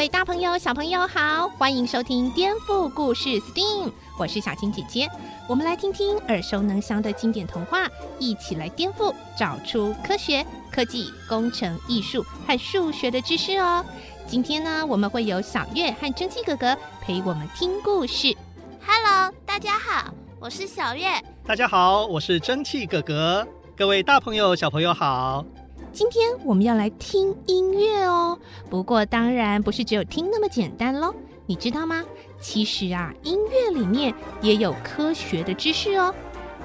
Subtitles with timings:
[0.00, 3.88] 位大朋友、小朋友好，欢迎收听《颠覆故事 STEAM》，
[4.18, 5.06] 我是小青姐姐。
[5.46, 7.86] 我们来听听耳熟能详的经典童话，
[8.18, 13.84] 一起来颠覆，找出科学、科技、工程、艺术和数学的知识哦。
[14.26, 18.34] 今天呢，我们会有小月和蒸汽哥哥陪我们听故事。
[18.80, 21.08] Hello，大家好，我是小月。
[21.44, 23.46] 大家好，我是蒸汽哥哥。
[23.76, 25.44] 各位大朋友、小朋友好。
[25.92, 28.38] 今天我们要来听音乐哦，
[28.70, 31.14] 不过当然不是只有听那么简单喽。
[31.46, 32.04] 你知道吗？
[32.40, 36.14] 其实啊，音乐里面也有科学的知识哦。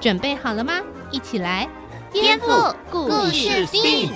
[0.00, 0.80] 准备好了吗？
[1.10, 1.68] 一起来
[2.12, 4.12] 颠覆故事 STEAM。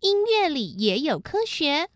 [0.00, 1.88] 音乐里也有科学。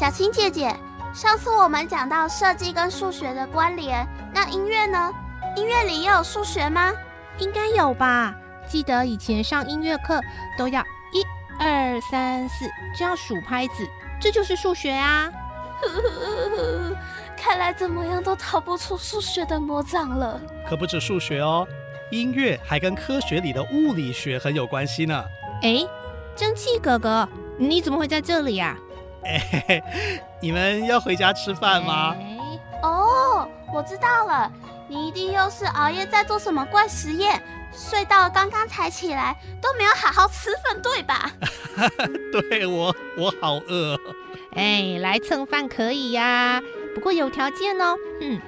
[0.00, 0.74] 小青姐姐，
[1.12, 5.12] 上次我们讲到设计跟数学的关联，那音乐呢？
[5.58, 6.90] 音乐里也有数学吗？
[7.36, 8.34] 应该有吧。
[8.66, 10.18] 记得以前上音乐课
[10.56, 10.80] 都要
[11.12, 11.22] 一
[11.62, 12.64] 二三四
[12.96, 13.86] 这样数拍子，
[14.18, 15.30] 这就是数学啊。
[15.82, 16.96] 呵呵呵，
[17.36, 20.40] 看来怎么样都逃不出数学的魔掌了。
[20.66, 21.68] 可不止数学哦，
[22.10, 25.22] 音乐还跟科学里的物理学很有关系呢。
[25.60, 25.86] 哎，
[26.34, 28.74] 蒸汽哥哥，你怎么会在这里呀？
[29.24, 29.82] 哎，
[30.40, 32.14] 你们要回家吃饭吗？
[32.82, 34.50] 哦，我知道了，
[34.88, 41.30] 你一定又是熬夜在做什么怪实验，睡到刚刚才起来，都没有好好吃饭，对吧？
[42.50, 43.98] 对，我我好饿。
[44.56, 46.60] 哎，来蹭饭可以呀，
[46.94, 47.94] 不过有条件哦。
[48.20, 48.40] 嗯，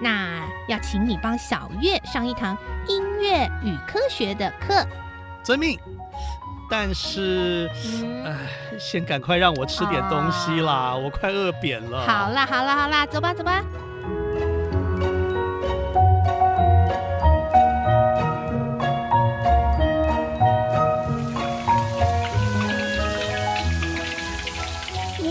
[0.00, 4.86] 那要请你帮小月上一堂音乐与科学的课。
[5.42, 5.78] 遵命。
[6.72, 7.68] 但是，
[8.24, 8.30] 哎、
[8.70, 12.06] 嗯，先赶快让我吃点东西啦，哦、我快饿扁了。
[12.06, 13.60] 好啦，好啦，好啦，走吧，走吧。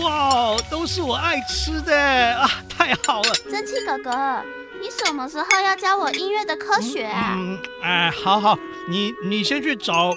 [0.02, 1.96] 哇，都是我爱吃的
[2.36, 3.30] 啊，太好了！
[3.50, 4.44] 蒸汽哥哥，
[4.78, 7.34] 你什么时候要教我音乐的科学啊？
[7.38, 8.58] 嗯，哎，好好，
[8.90, 10.12] 你你先去找。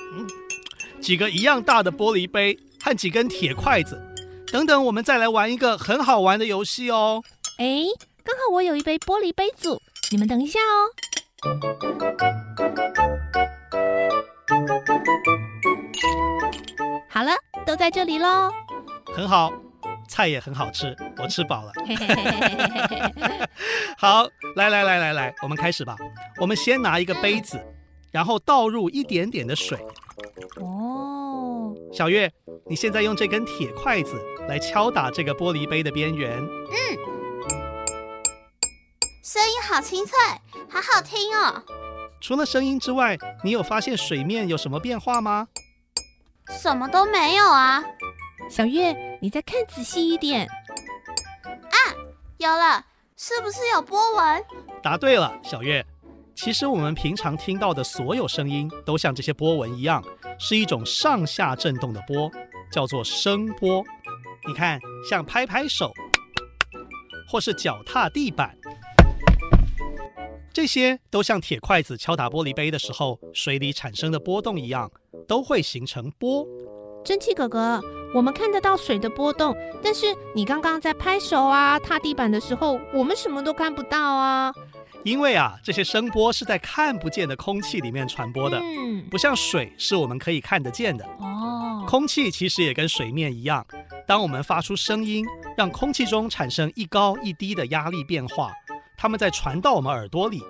[1.04, 4.02] 几个一样大的玻璃杯和几根铁筷子，
[4.50, 7.22] 等等，我们再来玩一个很好玩的游戏哦。
[7.58, 7.84] 哎，
[8.24, 9.82] 刚好我有一杯玻璃杯组，
[10.12, 10.88] 你们等一下哦。
[17.10, 17.32] 好了，
[17.66, 18.50] 都在这里喽。
[19.14, 19.52] 很好，
[20.08, 21.74] 菜也很好吃，我吃饱了。
[24.00, 24.26] 好，
[24.56, 25.98] 来来来来来，我们开始吧。
[26.40, 27.60] 我们先拿一个杯子，
[28.10, 29.78] 然后倒入一点点的水。
[30.58, 30.93] 哦，
[31.94, 32.34] 小月，
[32.66, 36.40] 你现在用这根铁筷子来敲打这个玻璃杯的边缘。
[36.40, 36.74] 嗯，
[39.24, 40.18] 声音好清脆，
[40.68, 41.64] 好好听哦。
[42.20, 45.48] 除了声音之外，你有发现水面有什么变化吗？
[46.50, 47.84] 什么都没有啊。
[48.50, 50.48] 小月，你再看仔细一点。
[50.48, 51.78] 啊，
[52.38, 52.84] 有了，
[53.16, 54.44] 是不是有波纹？
[54.82, 55.86] 答对了，小月。
[56.36, 60.04] 其实我们平常听到的所有声音，都像这些波纹一样，
[60.40, 62.30] 是一种上下震动的波，
[62.72, 63.84] 叫做声波。
[64.46, 64.80] 你看，
[65.10, 65.94] 像拍拍手，
[67.30, 68.58] 或是脚踏地板，
[70.52, 74.92] 这些都像铁筷子敲打玻璃杯的时候，水里产生的波动一样，
[75.28, 76.46] 都会形成波。
[77.06, 77.82] 蒸汽哥哥，
[78.14, 84.54] 我们看得到水的波动，但是你刚刚在拍手啊、踏地板的时候，我们什么都看不到啊。
[85.04, 91.06] 因为啊，这些声波是在看不见的空气里面传播的，嗯，不像水是我们可以看得见的。
[91.20, 93.66] 哦，空气其实也跟水面一样，
[94.08, 95.26] 当我们发出声音，
[95.58, 98.52] 让空气中产生一高一低的压力变化，
[98.96, 100.42] 它们在传到我们耳朵里。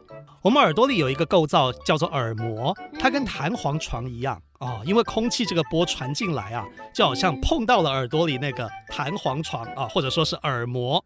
[0.44, 4.42] 我们耳朵里有一个构造叫做耳膜，它跟弹簧床一样。
[4.60, 11.02] 哦，因为空气这个波传进来啊，就好像碰到了耳朵里那个弹簧床啊，或者说是耳膜，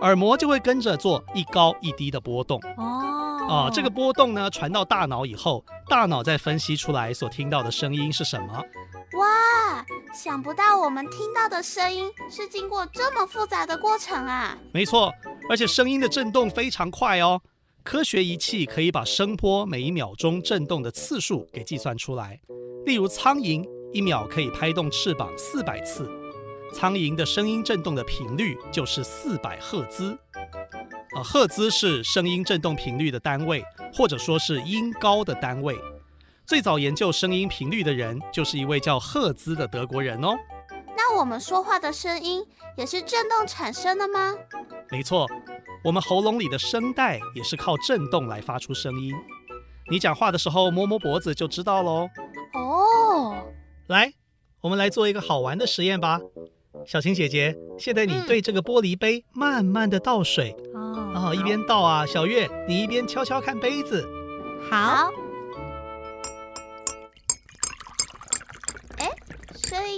[0.00, 2.60] 耳膜就会跟着做一高一低的波动。
[2.78, 8.54] 哦，啊，这个波动呢传到大脑以后，大脑再分析出来所听到的声音是什么。
[9.12, 14.58] 哇，想不到我们听到的声音是经过这么复杂的过程啊！
[14.72, 15.12] 没错，
[15.48, 17.40] 而且声音的震动非常快哦。
[17.90, 22.40] 科学仪器可以把声波每一秒钟震动的次数给计算出来。
[22.86, 26.08] 例如，苍蝇一秒可以拍动翅膀四百次，
[26.72, 30.16] 苍蝇的声音震动的频率就是四百赫兹。
[31.16, 33.60] 啊，赫兹是声音震动频率的单位，
[33.92, 35.76] 或者说是音高的单位。
[36.46, 40.36] 最早研究声音频率的人就是一位叫赫兹的德国人哦。
[41.00, 44.34] 那我们说话的声音也是震动产生的吗？
[44.90, 45.26] 没错，
[45.82, 49.14] 我们喉咙里的声带也是靠震动来发出声音。
[49.90, 52.06] 你讲话的时候摸摸脖子就知道喽。
[52.52, 53.34] 哦，
[53.86, 54.12] 来，
[54.60, 56.20] 我们来做一个好玩的实验吧。
[56.86, 60.54] 小青姐姐，现在你对这个玻璃杯慢慢的倒水。
[60.74, 64.06] 嗯哦，一边倒啊，小月，你一边悄悄看杯子。
[64.70, 65.10] 好。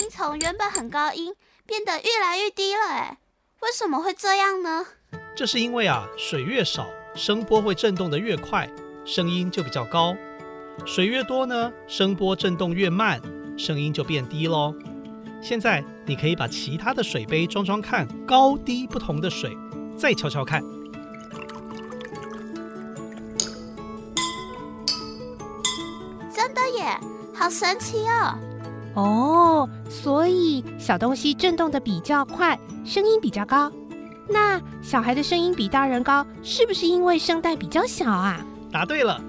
[0.03, 1.33] 音从原本很高音
[1.65, 3.19] 变得越来越低了，哎，
[3.61, 4.85] 为什么会这样呢？
[5.37, 8.69] 这是因为啊，水越少，声波会震动得越快，
[9.05, 10.17] 声音就比较高；
[10.85, 13.23] 水越多呢，声波震动越慢，
[13.57, 14.75] 声音就变低喽。
[15.41, 19.57] 现在你可以把其他的水杯装装看，高低不同的水，
[19.97, 20.61] 再敲敲看。
[26.35, 26.99] 真的耶
[27.33, 28.37] 好神奇哦！
[28.95, 33.73] 哦，所以小东西震动的比较快，声音比较高。
[34.29, 38.45] 那小孩的声音比大人高，是不是因为声带比较小啊？
[38.71, 39.21] 答对了。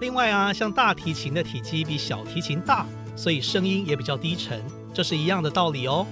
[0.00, 2.84] 另外啊，像大提琴的体积比小提琴大，
[3.16, 6.06] 所以声音也比较低沉，这是一样的道理哦。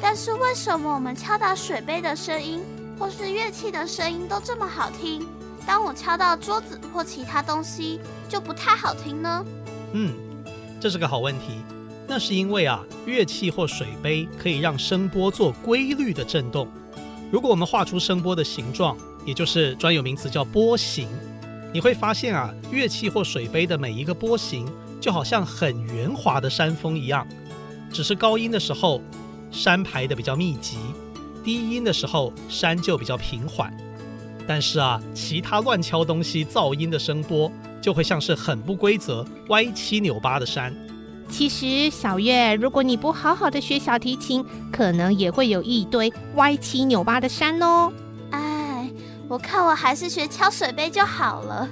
[0.00, 2.62] 但是为什么我们敲打水杯的声音，
[2.98, 5.26] 或是乐器的声音都这么好听？
[5.66, 9.44] 当我敲到桌子或其他东西，就不太好听呢？
[9.92, 10.14] 嗯。
[10.80, 11.60] 这是个好问题，
[12.08, 16.66] 那是因为啊，乐器或水杯可以让声波做规律的震动。
[17.30, 18.96] 如果我们画出声波的形状，
[19.26, 21.06] 也就是专有名词叫波形，
[21.70, 24.66] 你会发现啊，乐器或水杯的每一个波形
[24.98, 27.26] 就好像很圆滑的山峰一样。
[27.92, 29.02] 只是高音的时候，
[29.50, 30.78] 山排得比较密集；
[31.44, 33.70] 低音的时候，山就比较平缓。
[34.46, 37.52] 但是啊，其他乱敲东西噪音的声波。
[37.80, 40.74] 就会像是很不规则、歪七扭八的山。
[41.28, 47.92] 其实，小月，如果你不好好的学小提琴，可能也会有一堆歪七扭八的山哦。
[48.30, 48.90] 哎，
[49.28, 51.68] 我看我还是学敲水杯就好了。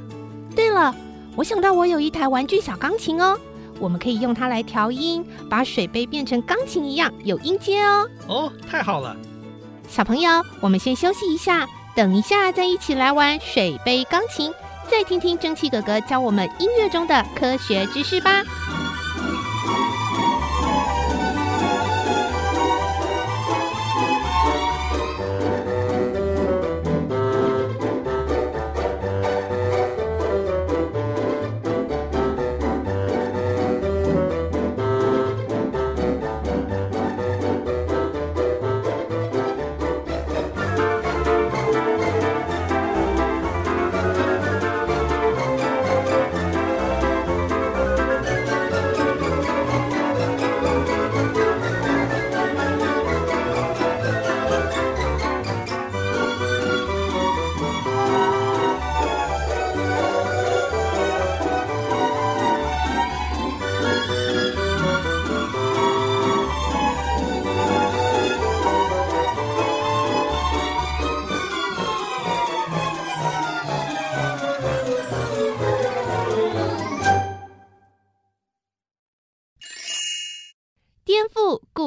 [0.55, 0.95] 对了，
[1.35, 3.37] 我想到我有一台玩具小钢琴哦，
[3.81, 8.09] 我们可以用它来调音，把水杯变成钢琴一样有音阶哦。
[8.29, 9.17] 哦，太好了！
[9.89, 10.31] 小朋友，
[10.61, 14.53] 我们先休息一下，等一下再一起来玩水杯钢琴。
[14.89, 18.45] 再听听蒸汽哥哥教我们音乐中的科学知识吧。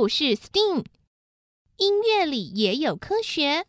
[0.10, 0.86] 故事 STEAM，
[1.78, 3.64] 音乐里也有科学。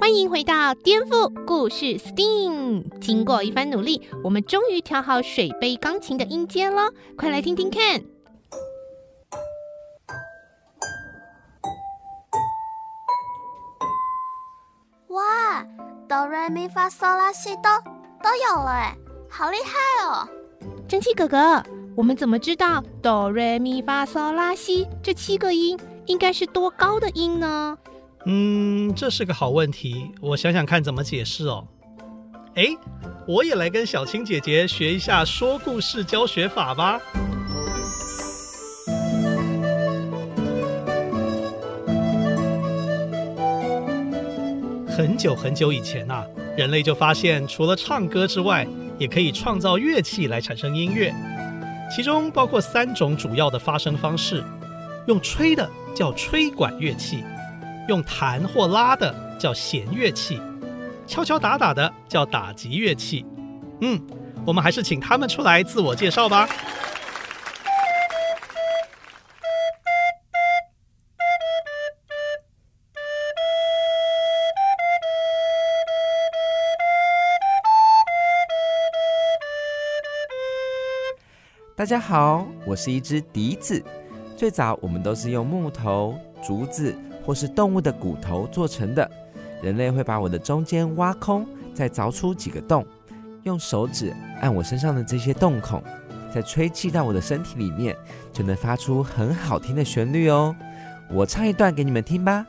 [0.00, 2.98] 欢迎回到颠覆故事 STEAM。
[2.98, 6.90] 经过一番努力，我们终于调好水杯钢琴的音阶了。
[7.16, 8.02] 快来听听看！
[15.10, 15.64] 哇，
[16.08, 17.62] 哆来咪发嗦拉西哆
[18.20, 18.96] 都有了哎，
[19.30, 20.28] 好厉害哦！
[20.88, 21.62] 蒸汽哥哥，
[21.96, 27.78] 我们怎么知道哆来咪发嗦拉西这七个音应该是多高的音呢？
[28.26, 31.64] 嗯，这是个好问题，我想想看怎么解释哦。
[32.56, 32.66] 哎，
[33.28, 37.00] 我也来跟小青姐姐学一下说故事教学法吧。
[44.88, 46.24] 很久很久以前呐，
[46.56, 48.66] 人类就发现除了唱歌之外，
[48.98, 51.14] 也可以创造乐器来产生音乐，
[51.90, 54.44] 其中包括三种主要的发声方式。
[55.06, 57.22] 用吹的叫吹管乐器，
[57.88, 60.40] 用弹或拉的叫弦乐器，
[61.06, 63.26] 敲敲打打的叫打击乐器。
[63.82, 64.00] 嗯，
[64.46, 66.48] 我们还是请他们出来自我介绍吧。
[81.84, 83.84] 大家好，我是一只笛子。
[84.38, 89.06] 最早我们都是用木头、竹子或是动物的骨头做成的。
[89.60, 92.86] 人类会把我的中间挖空，再凿出几个洞，
[93.42, 95.84] 用手指按我身上的这些洞孔，
[96.34, 97.94] 再吹气到我的身体里面，
[98.32, 100.56] 就能发出很好听的旋律哦。
[101.10, 102.46] 我唱一段给你们听吧。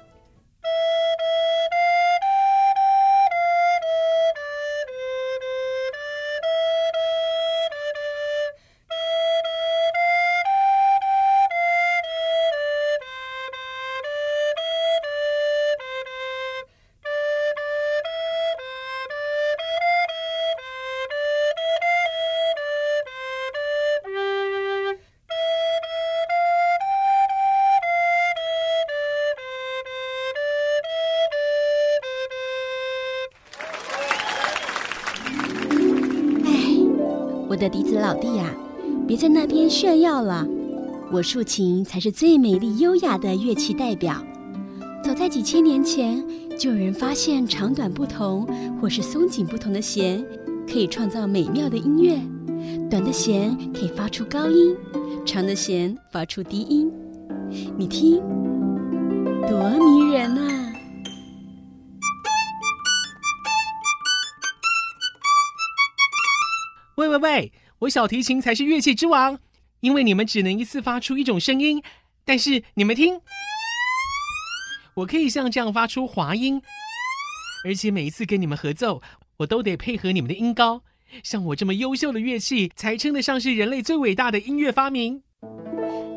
[37.65, 38.53] 的笛子老弟呀，
[39.07, 40.47] 别在那边炫耀了。
[41.11, 44.23] 我竖琴才是最美丽优雅的乐器代表。
[45.03, 46.23] 早在几千年前，
[46.59, 48.47] 就有人发现长短不同
[48.79, 50.23] 或是松紧不同的弦，
[50.71, 52.19] 可以创造美妙的音乐。
[52.87, 54.75] 短的弦可以发出高音，
[55.25, 56.91] 长的弦发出低音。
[57.75, 58.21] 你听，
[59.49, 60.44] 多迷人啊！
[66.95, 67.51] 喂喂喂！
[67.79, 69.37] 我小提琴才是乐器之王，
[69.81, 71.83] 因为你们只能一次发出一种声音。
[72.23, 73.19] 但是你们听，
[74.95, 76.61] 我可以像这样发出滑音，
[77.65, 79.01] 而且每一次跟你们合奏，
[79.37, 80.83] 我都得配合你们的音高。
[81.21, 85.21] 像我这么优秀的乐器，才称得上是人类最伟大的音乐发明。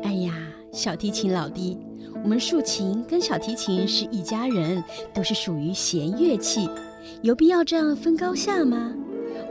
[0.03, 0.33] 哎呀，
[0.71, 1.77] 小提琴老弟，
[2.23, 4.81] 我们竖琴跟小提琴是一家人，
[5.13, 6.69] 都是属于弦乐器，
[7.21, 8.95] 有必要这样分高下吗？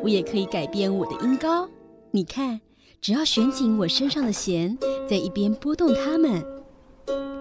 [0.03, 1.69] 我也可以改变我的音高，
[2.13, 2.61] 你看，
[3.01, 4.79] 只要选紧我身上的弦，
[5.09, 6.45] 在一边拨动它们，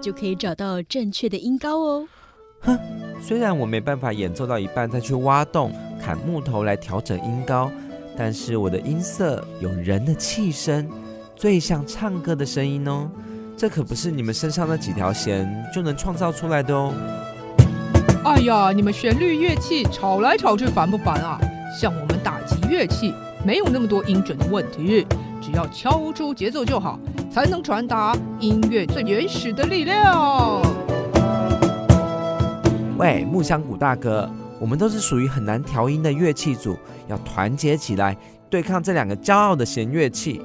[0.02, 2.08] 就可以找到正确的音高哦。
[2.62, 2.78] 哼，
[3.22, 5.72] 虽然我没办法演奏到一半再去挖洞、
[6.02, 7.72] 砍木头来调整音高，
[8.18, 10.90] 但是我的音色有人的气声，
[11.36, 13.10] 最像唱歌的声音哦。
[13.56, 16.94] 这可不是你们身上那几条弦就能创造出来的哦。
[18.26, 21.40] 哎呀，你们旋律乐器吵来吵去，烦不烦啊？
[21.80, 22.37] 像我们打击
[22.70, 23.14] 乐器，
[23.46, 25.06] 没有那么多音准的问题，
[25.42, 27.00] 只要敲出节奏就好，
[27.32, 30.62] 才能传达音乐最原始的力量。
[32.98, 38.18] 喂，木香谷大哥，我们都是属于很难调音的乐器组，要团结起来
[38.50, 40.42] 对抗这两个骄傲的弦乐器。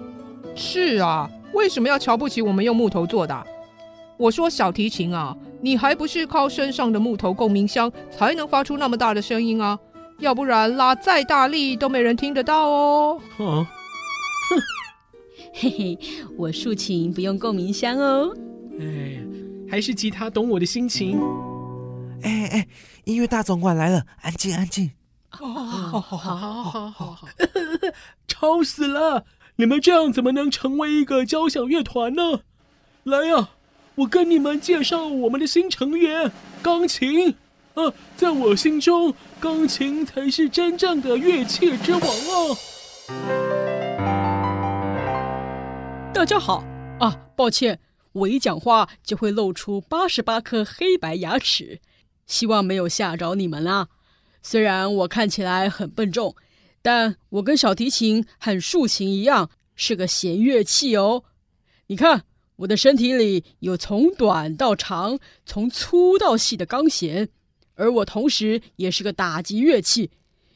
[0.55, 3.47] 是啊，为什么要瞧不起我们用木头做的？
[4.19, 9.79] 我说小提琴啊，你还不是靠身上的木头共鸣箱才能发出那么大的声音啊？
[10.23, 13.21] 要不然拉再大力都没人听得到哦。
[13.37, 13.67] 哼，
[15.53, 15.99] 嘿嘿，
[16.37, 18.33] 我竖琴不用共鸣箱哦。
[18.81, 19.21] 哎，
[19.69, 21.21] 还是吉他懂我的心情。
[22.23, 22.69] 哎哎，
[23.05, 24.93] 音乐大总管来了，安静安静。
[25.29, 27.29] 好好好好好好好，
[28.29, 29.25] 吵死了！
[29.57, 32.41] 你们这样怎么能成为一个交响乐团呢？
[33.03, 33.49] 来呀，
[33.97, 36.31] 我跟你们介绍我们的新成员——
[36.63, 37.35] 钢琴。
[37.75, 42.59] 啊，在我心中，钢琴才是真正的乐器之王啊！
[46.13, 46.63] 大家好
[47.01, 47.81] 啊，抱歉，
[48.13, 51.81] 我一讲话就会露出八十八颗黑白牙齿，
[52.27, 53.89] 希望没有吓着你们啦。
[54.43, 56.37] 虽然我看起来很笨重，
[56.83, 61.25] 但我跟小提琴和竖琴一样，是个弦乐器哦。
[61.87, 62.25] 你看，
[62.57, 67.31] 我的身体里有从短到长、从粗到细的钢弦。
[67.75, 70.11] 而我同时也是个打击乐器，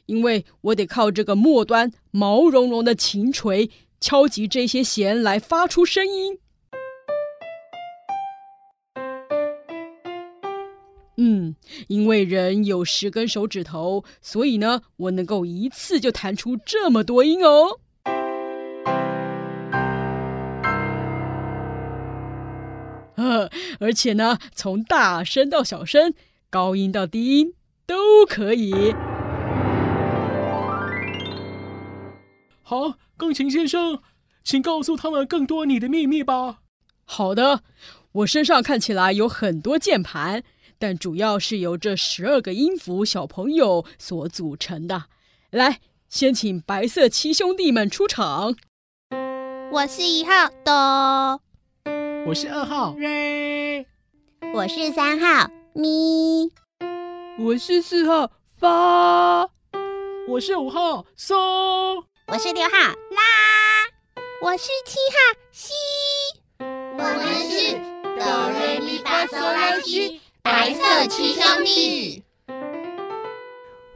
[0.05, 3.69] 因为我得靠这个末端毛茸茸的琴锤
[3.99, 6.39] 敲击这些弦来发出声音。
[11.17, 11.55] 嗯，
[11.87, 17.79] 因为人有十根手指头，所以呢，我能够一次就弹出这么多音哦。
[23.15, 26.13] 呃，而且呢，从大声到小声。
[26.49, 27.53] 高音到低音
[27.85, 28.95] 都可以。
[32.63, 33.99] 好，钢琴先生，
[34.43, 36.59] 请告诉他们更多你的秘密吧。
[37.03, 37.63] 好的，
[38.11, 40.43] 我身上看起来有很多键盘，
[40.77, 45.05] 但主要是由这十二个音符小朋友所组成的。
[45.49, 48.55] 来，先请白色七兄弟们出场。
[49.71, 50.31] 我是一号
[50.63, 51.41] 哆，
[52.25, 53.85] 我是二号瑞，
[54.53, 55.49] 我是三号
[55.79, 56.51] 咪，
[57.37, 59.47] 我是四号发，
[60.27, 61.35] 我是五号嗦，
[62.25, 63.21] 我是六号拉，
[64.41, 65.73] 我是七号西，
[66.57, 67.73] 我们是
[68.17, 70.19] 哆瑞咪发嗦拉西。
[70.41, 72.23] 白色七兄弟，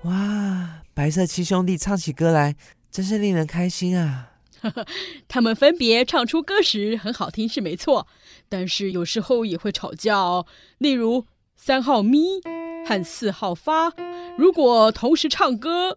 [0.04, 0.84] 哇！
[0.94, 2.56] 白色七兄弟唱起歌来，
[2.92, 4.34] 真是令人开心啊！
[5.28, 8.06] 他们分别唱出歌时很好听是没错，
[8.48, 10.46] 但是有时候也会吵架哦。
[10.78, 11.26] 例如
[11.64, 12.42] 三号咪
[12.88, 13.94] 和四号发，
[14.36, 15.96] 如果同时唱歌，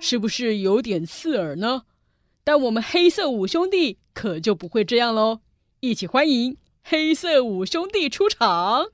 [0.00, 1.84] 是不是有点刺耳呢？
[2.44, 5.38] 但我们黑色五兄弟可就不会这样喽！
[5.80, 6.58] 一起欢迎。
[6.84, 8.84] 黑色五兄弟出场，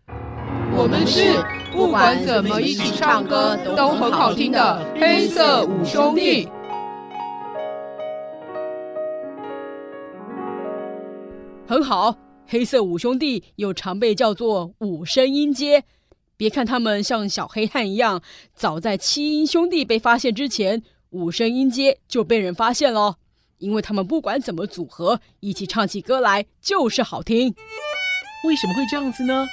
[0.77, 6.49] 我们是不管怎么一起唱歌都很好听的黑色五兄弟。
[11.67, 12.15] 很好，
[12.51, 15.85] 黑色五兄弟又常被叫做五声音阶。
[16.35, 18.23] 别看他们像小黑汉一样，
[18.55, 23.19] 早在七音兄弟被发现之前，五声音阶就被人发现了。
[23.59, 27.55] 因为他们不管怎么组合，一起唱起歌来就是好听。
[28.47, 29.47] 为什么会这样子呢？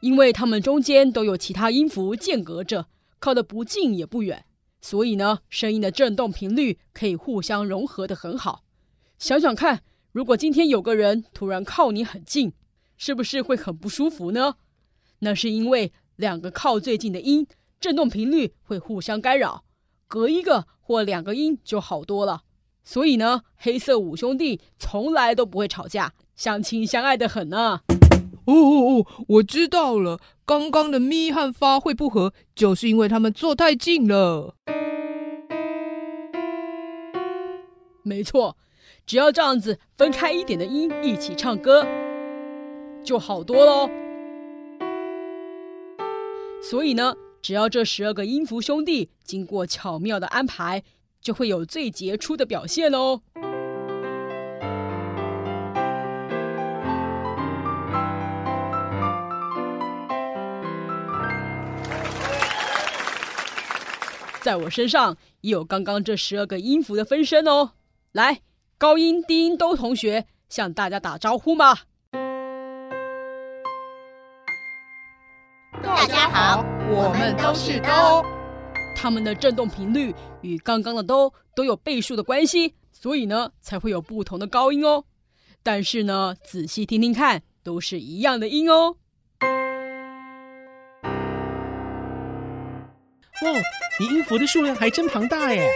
[0.00, 2.86] 因为他们中间都有其他音符间隔着，
[3.20, 4.44] 靠得不近也不远，
[4.80, 8.64] 所以呢，声音的振动频率可以互相融合的很好。
[9.18, 9.82] 想想看，
[10.18, 12.52] 如果今天有个人突然靠你很近，
[12.96, 14.56] 是不是会很不舒服呢？
[15.20, 17.46] 那是因为两个靠最近的音，
[17.78, 19.62] 振动频率会互相干扰，
[20.08, 22.42] 隔一个或两个音就好多了。
[22.82, 27.82] 所以呢，黑色五兄弟从来都不会吵架，相亲相爱的很呢。
[28.46, 34.56] 哦哦哦，我知道了，刚刚的咪和发会不合，就是因为他们坐太近了。
[38.02, 38.56] 没错，
[39.08, 41.82] 只要这样子分开一点的音一起唱歌，
[43.02, 43.88] 就好多喽。
[46.62, 50.84] 所以呢，只要这十二个音符兄弟经过巧妙的安排。
[51.20, 53.20] 就会有最杰出的表现哦。
[64.40, 67.72] 在我身上也有刚刚这十二个音符的分身哦。
[68.12, 68.40] 来，
[68.80, 71.80] 高音、低音都同学向大家打招呼吧。
[75.82, 78.24] 大家好，我们都是都。
[78.94, 85.02] 它们的振动频率与刚刚的都都有倍数的关系，所以呢才会有不同的高音哦。
[85.64, 88.94] 但是呢，仔细听听看，都是一样的音哦。
[93.42, 93.50] 哇，
[93.98, 95.68] 你音符的数量还真庞大耶！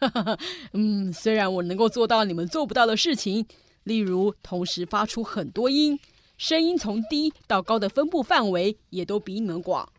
[0.00, 0.38] 哈哈，
[0.72, 3.46] 嗯，虽然我能够做到你们做不到的事情，
[3.84, 5.98] 例如同时发出很多音，
[6.36, 9.90] 声音从低到高的分布范围也都比你们广。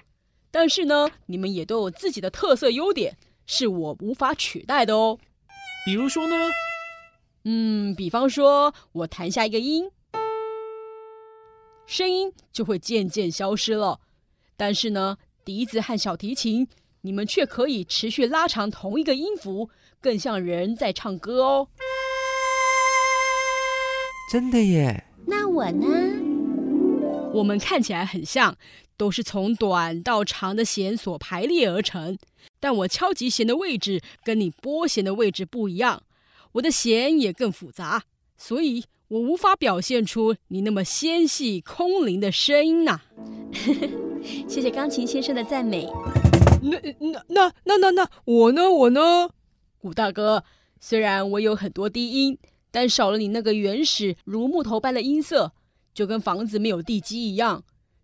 [0.51, 5.17] 但是呢，你们也都有自己的特色优点，是我无法取代的哦。
[5.85, 6.35] 比如说呢？
[7.43, 9.89] 嗯，比方说我弹下一个音，
[11.85, 13.99] 声音就会渐渐消失了。
[14.57, 16.67] 但是呢，笛子和小提琴，
[17.01, 19.69] 你们却可以持续拉长同一个音符，
[20.01, 21.67] 更像人在唱歌哦。
[24.31, 25.05] 真的耶？
[25.25, 25.88] 那我呢？
[27.33, 28.57] 我们看起来很像。
[28.97, 32.17] 都是从短到长的弦所排列而成，
[32.59, 36.03] 但我敲击弦的位置跟你拨弦的位置不一样，
[36.51, 38.03] 我的弦也更复杂，
[38.38, 43.01] 所以我无法表现出你那么纤细空灵的声音呐、啊。
[44.49, 45.88] 谢谢钢琴先生的赞美。
[46.62, 48.69] 那那那那那那我呢？
[48.69, 49.29] 我呢？
[49.81, 50.43] 古大哥，
[50.81, 52.37] 虽然我有很多低音，
[52.69, 55.53] 但少了你那个原始如木头般的音色，
[55.93, 57.63] 就跟房子没有地基一样。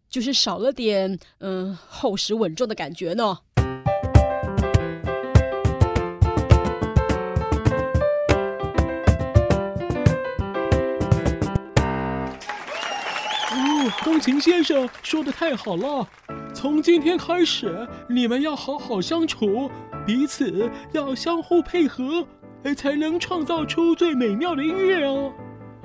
[0.10, 3.40] 就是少了点，嗯，厚实稳重的感觉呢。
[13.52, 16.08] 哦，钢琴先生说的太好了！
[16.54, 19.70] 从今天开始，你们要好好相处，
[20.06, 22.26] 彼此要相互配合，
[22.78, 25.32] 才能创造出最美妙的音乐哦。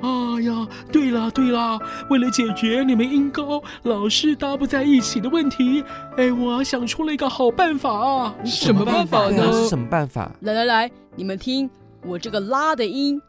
[0.03, 1.79] 哎呀，对啦对啦，
[2.09, 5.85] 为了解决你们音高老是搭不在一起的问题，
[6.17, 8.35] 哎，我想出了一个好办法啊！
[8.43, 9.53] 什么办法呢？
[9.53, 10.33] 是什么办法？
[10.41, 11.69] 来来来，你们听
[12.07, 13.21] 我这个拉的音，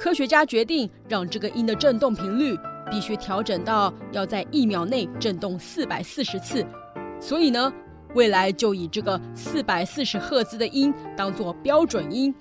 [0.00, 2.58] 科学家决定让这个音的振动频率
[2.90, 6.64] 必须调整到要在一秒内振动四百四十次。
[7.20, 7.70] 所以呢，
[8.14, 12.34] 未来就以这个四百四十赫兹的音当做标准音。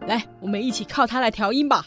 [0.00, 1.86] 来，我们一起靠它来调音吧。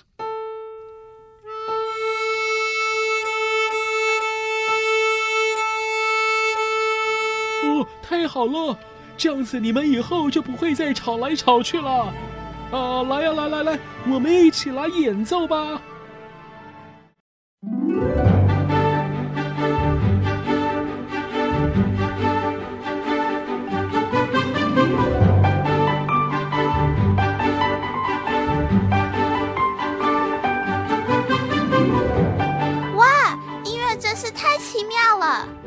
[7.64, 8.78] 哦，太好了！
[9.18, 12.14] 这样子你们以后就不会再吵来吵去了。
[12.72, 13.80] 啊，来呀，来来来，
[14.10, 15.82] 我们一起来演奏吧。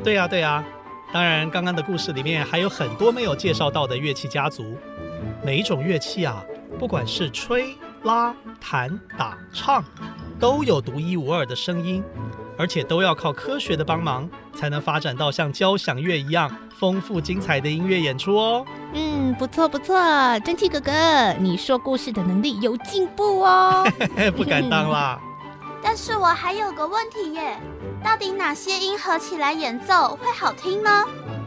[0.03, 0.61] 对呀，对呀，
[1.13, 4.75] 当然，刚刚的故事里面还有很多没有介绍到的乐器家族。
[5.41, 6.43] 每一种乐器啊，
[6.77, 9.83] 不管是吹、拉、弹、打、唱，
[10.39, 12.03] 都有独一无二的声音，
[12.57, 18.65] 而且都要靠科学的帮忙，才能发展到像交响乐一样丰富精彩的音乐演出哦。
[18.93, 19.97] 嗯，不错不错，
[20.41, 20.91] 蒸汽哥哥，
[21.39, 23.85] 你说故事的能力有进步哦。
[24.35, 25.17] 不敢当啦。
[25.83, 27.59] 但是我还有个问题耶，
[28.03, 31.03] 到底哪些音合起来演奏会好听呢？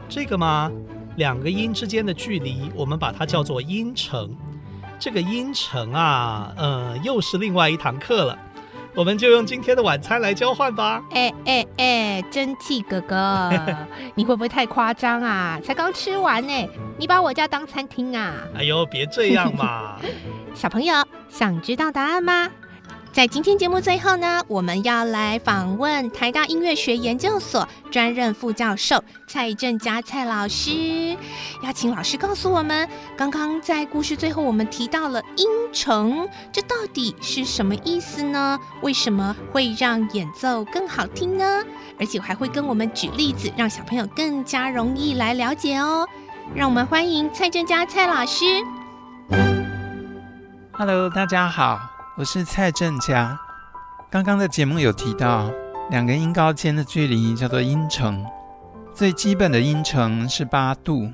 [0.08, 0.70] 这个吗，
[1.16, 4.36] 两个音之间的距离，我们把它叫做音程。
[4.98, 8.38] 这个音程啊，呃，又是另外一堂课了。
[8.94, 11.02] 我们就用今天的晚餐来交换吧。
[11.10, 13.50] 哎哎哎，蒸汽哥哥，
[14.14, 15.60] 你会不会太夸张啊？
[15.62, 16.68] 才刚吃完呢，
[16.98, 18.34] 你把我家当餐厅啊？
[18.54, 19.96] 哎呦，别这样嘛！
[20.54, 22.48] 小朋友想知道答案吗？
[23.16, 31.16] 在今天节目最后呢，我们要来访问台大音乐学研究所专任副教授蔡振佳蔡老师，
[31.62, 38.58] 要请老师告诉我们，刚刚在故事最后我们提到了音程，这到底是什么意思呢？
[38.82, 41.64] 为什么会让演奏更好听呢？
[41.98, 46.06] 而且还会跟我们举例子，让小朋友更加容易来了解哦。
[46.54, 48.44] 让我们欢迎蔡振佳蔡老师。
[50.72, 51.95] Hello，大家好。
[52.18, 53.38] 我是蔡正佳。
[54.10, 55.52] 刚刚的节目有提到，
[55.90, 58.24] 两个音高间的距离叫做音程。
[58.94, 61.12] 最基本的音程是八度，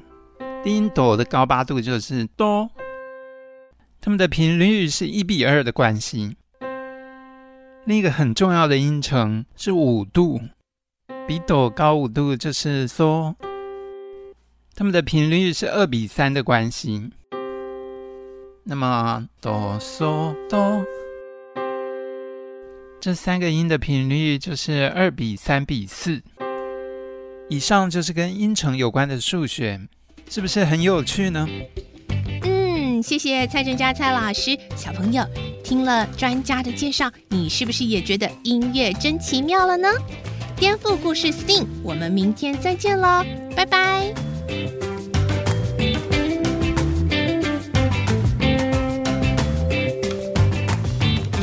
[0.62, 2.70] 低音哆的高八度就是哆。
[4.00, 6.36] 它们的频率是一比二的关系。
[7.84, 10.40] 另一个很重要的音程是五度，
[11.26, 13.34] 比哆高五度就是嗦。
[14.76, 17.10] 它们的频率是二比三的关系。
[18.64, 20.84] 那么哆嗦哆，
[23.00, 26.22] 这三个音的频率就是二比三比四。
[27.48, 29.80] 以上就是跟音程有关的数学，
[30.30, 31.46] 是不是很有趣呢？
[32.44, 34.56] 嗯，谢谢蔡振家蔡老师。
[34.76, 35.22] 小朋友
[35.62, 39.88] 听了专家的介绍，你是不是也觉得音乐真奇妙了呢？
[40.56, 43.24] 颠覆故事 STEAM，我们明天再见喽，
[43.56, 44.14] 拜拜。